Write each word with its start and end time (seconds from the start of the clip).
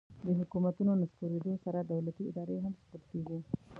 د 0.25 0.27
حکومتونو 0.39 0.91
نسکورېدو 1.01 1.53
سره 1.65 1.79
دولتي 1.91 2.23
ادارې 2.31 2.57
هم 2.63 2.73
سقوط 2.81 3.03
کیږي 3.11 3.39